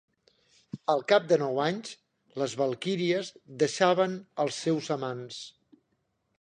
Al 0.93 1.03
cap 1.11 1.27
de 1.31 1.37
nou 1.41 1.59
anys, 1.65 1.91
les 2.43 2.57
valquíries 2.63 3.31
deixaven 3.65 4.19
els 4.47 4.61
seus 4.67 4.93
amants. 4.99 5.41